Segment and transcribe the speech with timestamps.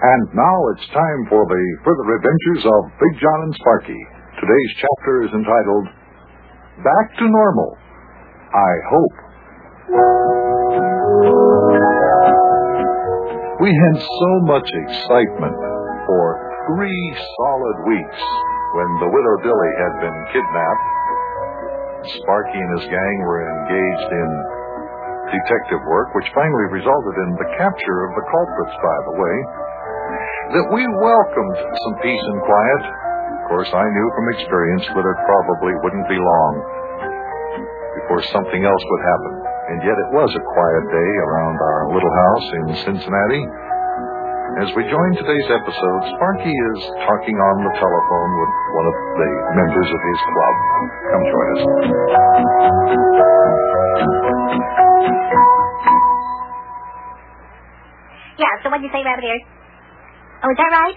[0.00, 4.00] And now it's time for the further adventures of Big John and Sparky.
[4.40, 5.86] Today's chapter is entitled
[6.80, 7.76] Back to Normal.
[8.48, 9.16] I hope.
[13.60, 15.56] We had so much excitement
[16.08, 16.24] for
[16.72, 17.04] three
[17.36, 18.20] solid weeks
[18.72, 20.88] when the widow Dilly had been kidnapped.
[22.24, 24.30] Sparky and his gang were engaged in
[25.28, 29.36] detective work, which finally resulted in the capture of the culprits, by the way,
[30.50, 32.82] that we welcomed some peace and quiet.
[32.90, 36.52] Of course, I knew from experience that it probably wouldn't be long
[38.02, 39.34] before something else would happen.
[39.70, 43.42] And yet it was a quiet day around our little house in Cincinnati.
[44.66, 49.30] As we join today's episode, Sparky is talking on the telephone with one of the
[49.54, 50.54] members of his club.
[51.14, 51.62] Come join us.
[58.38, 59.59] Yeah, so what'd you say, Rabbit Ears?
[60.40, 60.96] Oh, is that right?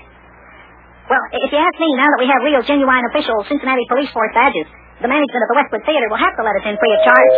[1.11, 4.31] Well, if you ask me, now that we have real, genuine, official Cincinnati Police Force
[4.31, 4.67] badges,
[5.03, 7.36] the management of the Westwood Theater will have to let us in free of charge.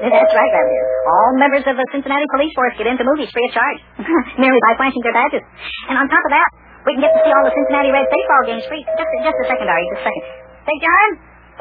[0.12, 0.90] That's right, Rabbit Ears.
[1.08, 3.78] All members of the Cincinnati Police Force get into movies free of charge,
[4.42, 5.44] merely by flashing their badges.
[5.88, 6.48] And on top of that,
[6.84, 8.84] we can get to see all the Cincinnati Reds baseball games free.
[8.84, 10.24] Just, just a second, Ari, just a second.
[10.68, 11.08] Big John?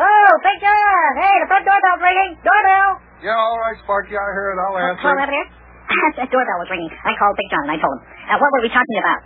[0.04, 1.12] Oh, Big John!
[1.20, 2.32] Hey, the front doorbell's ringing.
[2.44, 2.90] Doorbell!
[3.24, 4.60] Yeah, all right, Sparky, I hear it.
[4.60, 5.04] I'll answer.
[5.04, 5.48] Hello, Rabbit
[6.20, 6.92] That doorbell was ringing.
[6.92, 8.04] I called Big John and I told him.
[8.30, 9.20] Uh, what were we talking about?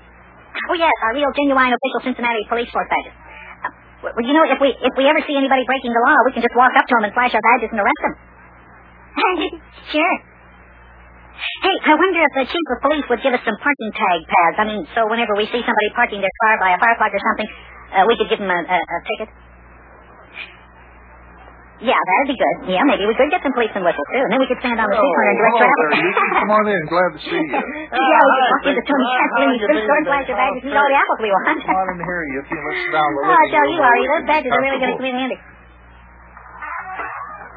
[0.69, 3.16] Oh yes, our real genuine official Cincinnati police force badges.
[3.66, 3.72] Uh,
[4.06, 6.45] well, you know, if we if we ever see anybody breaking the law, we can
[6.45, 8.16] just walk up to them and flash our badges and arrest them.
[9.94, 10.16] sure.
[11.34, 14.56] Hey, I wonder if the chief of police would give us some parking tag pads.
[14.61, 17.50] I mean, so whenever we see somebody parking their car by a fire or something,
[17.94, 19.30] uh, we could give them a, a, a ticket.
[21.84, 22.56] Yeah, that'd be good.
[22.72, 24.88] Yeah, maybe we could get some policeman whistles too, and then we could stand on
[24.88, 25.88] the street corner and direct oh, traffic.
[26.40, 26.81] Come on in.
[26.88, 27.44] Glad to see you.
[27.59, 30.75] yeah, we could walk into Tony Chaplin, Good Fruit Store, and flash your badges, and
[30.80, 31.44] all the apples we want.
[31.59, 33.09] Come on in here, you can let's down.
[33.20, 34.08] We're Oh, tell you, here.
[34.16, 35.40] those badges are really going to come in handy.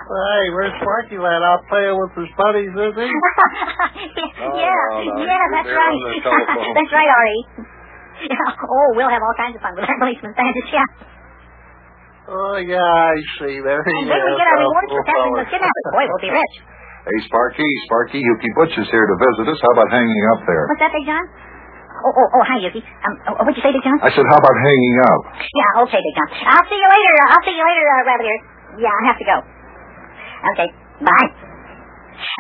[0.06, 1.43] Hey, where's Sparky lad?
[1.43, 3.09] Out playing with his buddies, is he?
[3.11, 5.99] yeah, no, yeah, that's right.
[6.03, 6.31] the
[6.79, 7.39] that's right, Ari.
[8.67, 10.89] Oh, we'll have all kinds of fun with our policeman's badges, yeah.
[12.26, 13.62] Oh, yeah, I see.
[13.62, 14.10] There he And is.
[14.10, 15.26] then we get our Oh, rewards for fella.
[15.38, 15.84] those kidnappers.
[15.94, 16.56] Boy, we'll be rich.
[17.06, 19.59] Hey, Sparky, Sparky, Ukey Butch is here to visit us.
[19.62, 20.66] How about hanging up there?
[20.66, 21.22] What's that, Big John?
[22.03, 22.82] Oh, oh, oh, hi, Ukey.
[22.82, 23.94] Um, oh, what'd you say, Big John?
[24.03, 25.20] I said, how about hanging up?
[25.38, 26.50] Yeah, okay, Big John.
[26.50, 27.14] I'll see you later.
[27.31, 28.43] I'll see you later, uh, Rabbit Ears.
[28.82, 29.37] Yeah, I have to go.
[30.50, 30.69] Okay,
[31.06, 31.28] bye.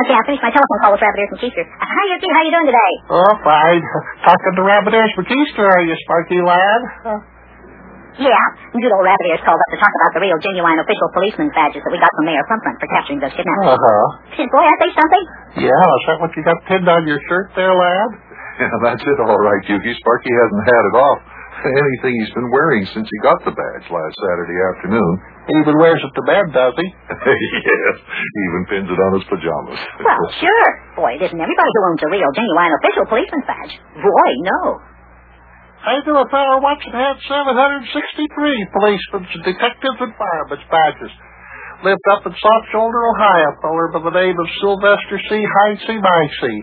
[0.02, 1.62] Okay, I finished my telephone call with Rabbit Ears and Keister.
[1.62, 2.26] Uh, hi, Ukey.
[2.34, 2.92] How you doing today?
[3.14, 3.82] Oh, fine.
[4.26, 6.80] Talking to Rabbit Ears McKeester, are you, Sparky lad?
[7.06, 7.18] Huh?
[8.16, 11.52] Yeah, good old Rabbit Ears called up to talk about the real, genuine, official policeman's
[11.52, 13.76] badges that we got from Mayor Plumfront for capturing those kidnappers.
[13.76, 14.40] Uh-huh.
[14.40, 15.24] Boy, I say something.
[15.68, 18.10] Yeah, is that what you got pinned on your shirt there, lad?
[18.56, 19.92] Yeah, that's it, all right, Ukey.
[20.00, 21.20] Sparky hasn't had it off.
[21.60, 25.12] Anything he's been wearing since he got the badge last Saturday afternoon.
[25.44, 26.88] He even wears it to bed, does he?
[26.88, 29.76] yes, he even pins it on his pajamas.
[30.00, 30.68] Well, sure.
[30.96, 33.72] Boy, it isn't everybody who owns a real, genuine, official policeman's badge.
[34.00, 34.60] Boy, no.
[35.86, 41.14] A fellow once had 763 policemen, detectives, and firemen's badges.
[41.86, 45.38] Lived up in Soft Shoulder, Ohio, a feller by the name of Sylvester C.
[45.38, 46.58] Hicey Micey.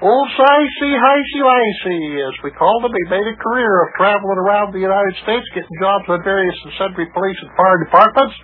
[0.00, 2.00] Old Sicey Hicey Micey,
[2.32, 5.76] as we called him, he made a career of traveling around the United States, getting
[5.76, 8.40] jobs on various and sundry police and fire departments.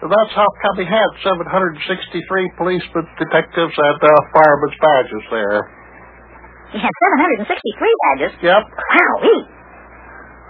[0.00, 5.81] And that's how come he had 763 policemen, detectives, and uh, firemen's badges there.
[6.72, 6.94] He had
[7.44, 8.32] 763 badges.
[8.40, 8.62] Yep.
[8.64, 9.44] Wowee.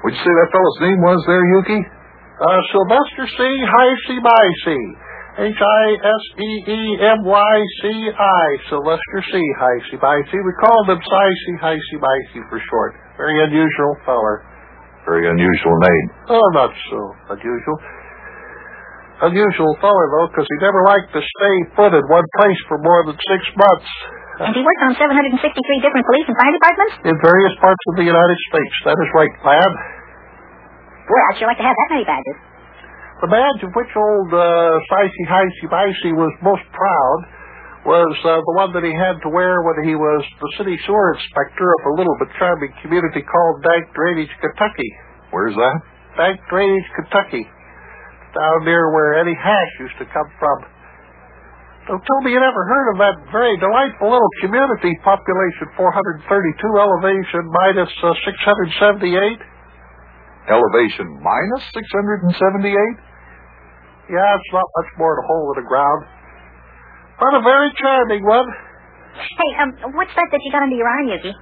[0.06, 1.82] Would you say that fellow's name was there, Ukey?
[1.82, 3.42] Uh, Sylvester C.
[3.42, 4.82] Hicey Micey.
[6.92, 8.44] H-I-S-E-E-M-Y-C-I.
[8.68, 9.32] Sylvester C.
[9.58, 10.38] Hicey Micey.
[10.42, 12.94] We called him Cicey Hicey Micey for short.
[13.16, 14.44] Very unusual feller.
[15.06, 16.06] Very unusual name.
[16.30, 16.98] Oh, not so
[17.30, 17.78] unusual.
[19.22, 23.06] Unusual feller, though, because he never liked to stay put in one place for more
[23.06, 23.90] than six months.
[24.40, 26.94] And he worked on 763 different police and fire departments?
[27.04, 28.74] In various parts of the United States.
[28.88, 29.72] That is right, lad.
[31.04, 32.38] Boy, I'd sure like to have that many badges.
[33.20, 34.42] The badge of which old uh,
[34.88, 37.18] Cicey Hicey Micey was most proud
[37.86, 41.14] was uh, the one that he had to wear when he was the city sewer
[41.18, 44.90] inspector of a little but charming community called Dank Drainage, Kentucky.
[45.34, 45.76] Where's that?
[46.16, 47.44] Dank Drainage, Kentucky.
[48.34, 50.58] Down near where Eddie Hash used to come from.
[51.82, 56.22] Don't tell me you never heard of that very delightful little community, population 432,
[56.78, 59.10] elevation minus uh, 678.
[60.46, 64.14] Elevation minus 678?
[64.14, 66.06] Yeah, it's not much more than a hole in the ground.
[67.18, 68.46] But a very charming one.
[69.18, 71.34] Hey, um, what's that that you got under your arm, Ukey?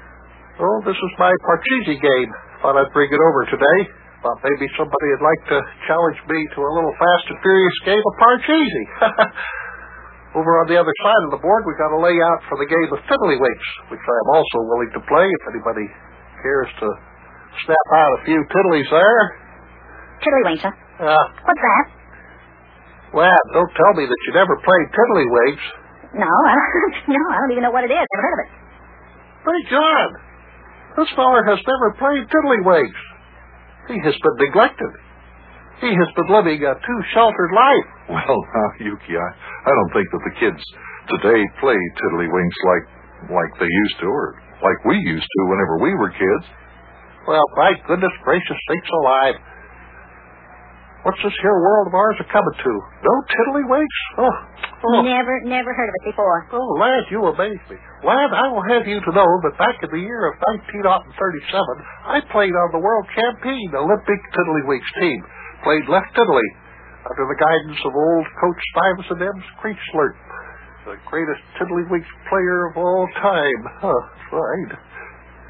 [0.57, 2.31] Oh, this is my Parcheesi game.
[2.65, 3.93] Thought I'd bring it over today.
[4.25, 5.59] Thought maybe somebody would like to
[5.89, 8.85] challenge me to a little fast and furious game of Parcheesi.
[10.35, 12.91] over on the other side of the board, we've got a layout for the game
[12.95, 15.87] of Tiddlywinks, which I am also willing to play if anybody
[16.43, 16.87] cares to
[17.67, 19.21] snap out a few tiddlies there.
[20.23, 20.71] Tiddlywinks, huh?
[21.03, 21.85] Uh, What's that?
[23.11, 25.65] Well, don't tell me that you never played Tiddlywinks.
[26.15, 27.99] No, I don't, no, I don't even know what it is.
[28.15, 28.51] Never heard of it.
[29.41, 30.09] Hey, John,
[30.95, 33.03] this feller has never played Tiddlywinks.
[33.91, 34.93] He has been neglected.
[35.81, 37.89] He has been living a too sheltered life.
[38.13, 39.29] Well, now, Ukey, I,
[39.65, 40.63] I don't think that the kids
[41.09, 42.87] today play tiddlywinks like
[43.29, 46.45] like they used to, or like we used to whenever we were kids.
[47.29, 49.37] Well, my goodness gracious sakes alive.
[51.01, 52.73] What's this here world of ours a coming to?
[53.01, 54.01] No tiddlywinks?
[54.21, 55.01] Oh, oh.
[55.01, 56.45] Never, never heard of it before.
[56.53, 57.77] Oh, lad, you amaze me.
[58.05, 61.25] Lad, I will have you to know that back in the year of 1937,
[62.05, 65.25] I played on the world champion Olympic Tiddlywinks team.
[65.65, 66.49] Played left tiddly
[67.05, 69.39] under the guidance of old Coach Stuyvesant M.
[69.61, 70.09] Creechler,
[70.89, 73.61] the greatest Tiddlywinks player of all time.
[73.81, 74.01] Huh,
[74.33, 74.73] right.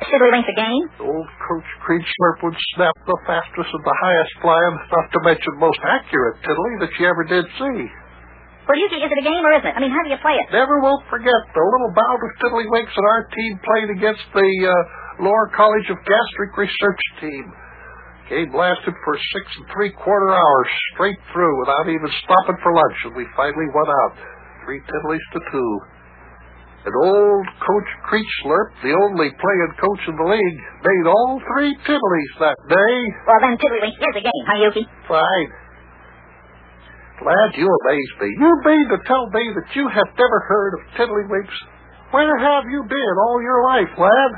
[0.01, 0.85] Tiddlywinks a game?
[1.05, 5.79] Old Coach Creechler would snap the fastest and the highest flying, not to mention most
[5.85, 7.81] accurate tiddly that you ever did see.
[8.65, 9.75] Well, Ukey, is it a game or isn't it?
[9.77, 10.47] I mean, how do you play it?
[10.55, 15.27] Never will forget the little bout of tiddlywinks that our team played against the uh,
[15.27, 17.45] Lower College of Gastric Research team.
[18.31, 22.99] Game lasted for six and three quarter hours straight through without even stopping for lunch,
[23.11, 24.15] and we finally won out.
[24.63, 25.71] Three tiddlies to two.
[26.87, 32.33] And old Coach Creechler, the only playing coach in the league, made all three tiddlies
[32.39, 32.97] that day.
[33.27, 34.85] Well, then Tiddlywinks is a game, huh, Ukey?
[35.05, 35.51] Fine.
[37.21, 38.29] Lad, you amaze me.
[38.33, 41.57] You mean to tell me that you have never heard of tiddlywinks?
[42.17, 44.33] Where have you been all your life, lad?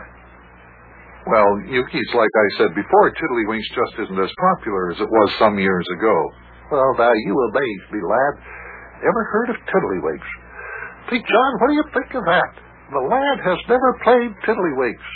[1.22, 5.30] Well, Ukey, it's like I said before, tiddlywinks just isn't as popular as it was
[5.38, 6.16] some years ago.
[6.72, 8.34] Well, now you amaze me, lad.
[9.06, 10.30] Ever heard of tiddlywinks.
[11.10, 12.50] Think, John, what do you think of that?
[12.90, 15.10] The lad has never played tiddlywinks.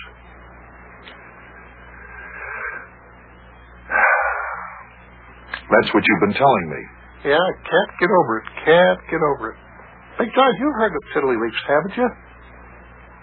[5.75, 6.83] That's what you've been telling me.
[7.35, 8.47] Yeah, I can't get over it.
[8.63, 9.59] Can't get over it.
[10.23, 12.09] Think, John, you've heard of tiddlywinks, haven't you?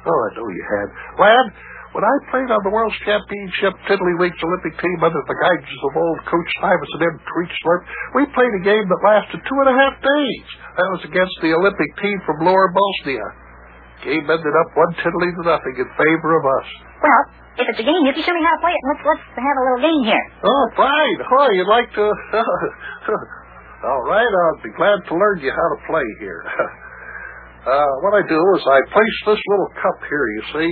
[0.03, 0.87] Oh, I know you had.
[1.15, 1.47] Lad,
[1.93, 6.19] when I played on the World Championship Tiddlywinks Olympic team under the guidance of old
[6.25, 7.17] Coach Stuyvesant and M.
[7.21, 7.77] Creechler,
[8.17, 10.45] we played a game that lasted two and a half days.
[10.73, 13.25] That was against the Olympic team from Lower Bosnia.
[14.09, 16.67] Game ended up one tiddly to nothing in favor of us.
[16.97, 17.23] Well,
[17.61, 18.83] if it's a game, you can show me how to play it.
[18.89, 20.25] Let's let's have a little game here.
[20.49, 21.17] Oh, fine.
[21.29, 22.05] Oh, you'd like to...
[23.85, 26.41] All right, I'll be glad to learn you how to play here.
[27.69, 30.71] uh, what I do is I place this little cup here, you see.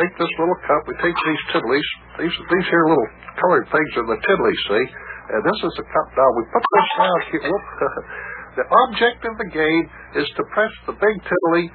[0.00, 1.88] Take this little cup, we take these tiddlies.
[2.24, 4.86] These, these here little colored things are the tiddlies, see?
[5.28, 6.08] And this is the cup.
[6.16, 7.44] Now, we put this down here.
[7.44, 7.64] Whoop.
[8.64, 9.84] the object of the game
[10.16, 11.68] is to press the big tiddly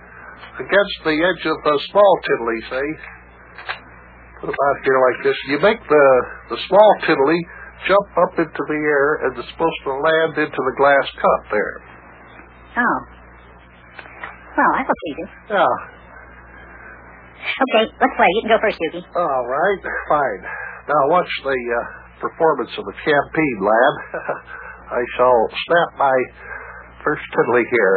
[0.58, 2.90] against the edge of the small tiddly, see?
[4.42, 5.38] Put them out here like this.
[5.54, 6.06] You make the,
[6.50, 7.40] the small tiddly
[7.86, 11.78] jump up into the air and it's supposed to land into the glass cup there.
[12.74, 13.00] Oh.
[14.58, 15.26] Well, that looks easy.
[15.54, 15.95] Yeah.
[17.56, 18.28] Okay, let's play.
[18.36, 19.00] You can go first, Ukey.
[19.16, 19.82] All right.
[20.10, 20.44] Fine.
[20.92, 21.84] Now watch the uh,
[22.20, 23.94] performance of the champagne, lad.
[25.00, 26.18] I shall snap my
[27.04, 27.96] first tiddly here.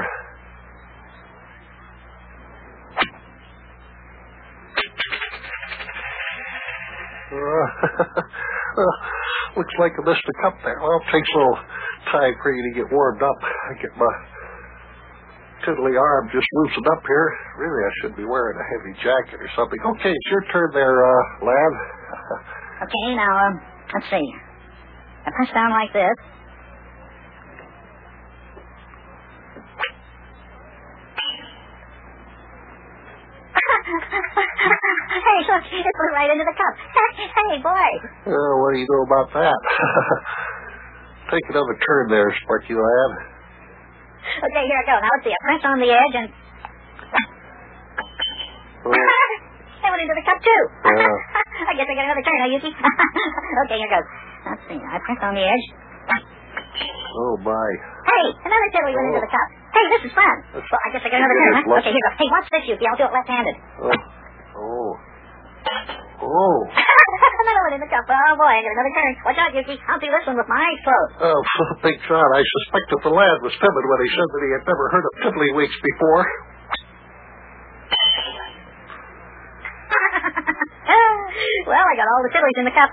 [7.28, 7.66] Uh,
[9.58, 10.78] looks like I missed a cup there.
[10.80, 11.58] Well, it takes a little
[12.14, 13.36] time for you to get warmed up.
[13.42, 14.12] I get my
[15.64, 17.28] tiddly arm just loosened up here.
[17.58, 19.78] Really, I should be wearing a heavy jacket or something.
[19.96, 21.72] Okay, it's your turn there, uh, lad.
[22.78, 23.60] Okay, now, um,
[23.92, 24.22] let's see.
[25.26, 26.14] I press down like this.
[33.98, 36.74] hey, look, it flew right into the cup.
[37.18, 37.90] hey, boy.
[38.30, 39.58] Uh, what do you know about that?
[41.34, 43.37] Take another turn there, Sparky lad.
[44.38, 44.94] Okay, here I go.
[45.02, 45.34] Now, let's see.
[45.34, 46.28] I press on the edge and...
[48.86, 48.94] Mm-hmm.
[48.94, 50.62] Oh, it went into the cup, too.
[50.86, 50.94] Yeah.
[50.94, 51.68] Mm-hmm.
[51.70, 52.70] I guess I got another turn, huh, Ukey?
[53.66, 54.06] okay, here goes.
[54.46, 54.78] Let's see.
[54.78, 55.66] I press on the edge.
[57.18, 57.68] oh my.
[58.06, 59.34] Hey, another tiddly went into the oh.
[59.34, 59.48] cup.
[59.74, 60.36] Hey, this is fun.
[60.54, 61.82] Well, I guess I got another turn, huh?
[61.82, 62.16] Okay, here goes.
[62.22, 62.86] Hey, watch this, Ukey.
[62.86, 63.56] I'll do it left-handed.
[63.82, 63.90] Oh.
[64.54, 64.90] Oh.
[66.22, 66.58] Oh.
[67.74, 68.04] in the cup.
[68.08, 69.12] Oh, boy, I got another turn.
[69.26, 69.76] Watch out, Ukey.
[69.88, 71.12] I'll do this one with my eyes closed.
[71.28, 71.40] Oh,
[71.84, 74.64] Big John, I suspect that the lad was timid when he said that he had
[74.64, 76.22] never heard of tiddlywinks before.
[81.68, 82.90] Well, I got all the tiddlies in the cup.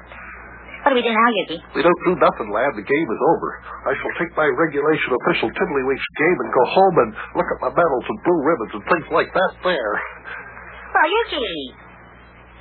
[0.84, 1.58] What do we do now, Ukey?
[1.74, 2.70] We don't do nothing, lad.
[2.78, 3.50] The game is over.
[3.90, 7.72] I shall take my regulation official Tiddlywinks game and go home and look at my
[7.74, 9.94] medals and blue ribbons and things like that there.
[10.94, 11.42] Well, Ukey,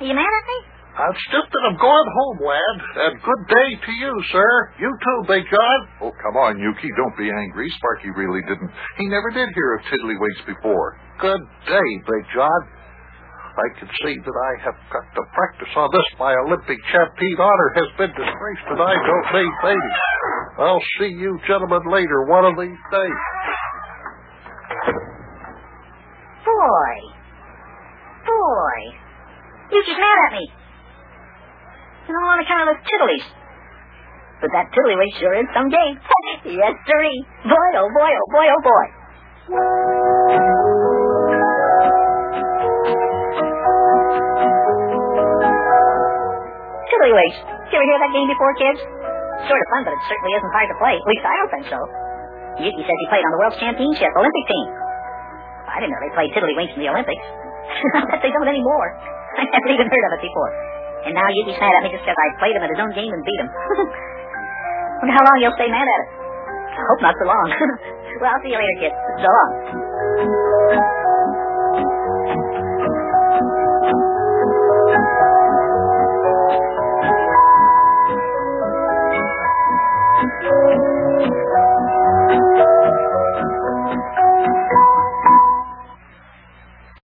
[0.01, 0.57] are you mad at me?
[0.95, 2.77] That's just that I'm going home, lad.
[3.03, 4.51] And good day to you, sir.
[4.79, 5.79] You too, Big John.
[6.07, 6.87] Oh, come on, Ukey.
[6.95, 7.67] Don't be angry.
[7.75, 8.71] Sparky really didn't.
[8.95, 10.95] He never did hear of Tiddlywinks before.
[11.19, 12.61] Good day, Big John.
[13.59, 16.07] I can see that I have got to practice on this.
[16.19, 19.99] My Olympic champion honor has been disgraced, and I don't need babies.
[20.59, 23.19] I'll see you gentlemen later one of these days.
[26.47, 26.95] Boy.
[28.27, 28.77] Boy.
[29.75, 30.45] Ukey's mad at me.
[32.05, 33.25] And all on account of those tiddlies.
[34.41, 35.95] But that tiddlywink sure is some game.
[36.59, 37.19] yes, sirree.
[37.49, 38.85] Boy, oh boy, oh boy, oh boy.
[46.89, 47.37] Tiddlywinks.
[47.41, 48.79] Did you ever hear that game before, kids?
[49.49, 50.95] Sort of fun, but it certainly isn't hard to play.
[50.97, 51.79] At least I don't think so.
[52.61, 54.67] Ukey says he played on the World Championship Olympic team.
[55.67, 57.25] I didn't know they played Tiddlywinks in the Olympics.
[57.99, 58.87] I bet they don't anymore.
[59.41, 60.51] I haven't even heard of it before.
[61.05, 63.13] And now Ukey's mad at me just because I played him at his own game
[63.13, 63.49] and beat him.
[65.05, 66.07] Wonder how long he'll stay mad at it.
[66.75, 67.47] I hope not so long.
[68.19, 68.97] well, I'll see you later, kids.
[69.21, 70.44] So long.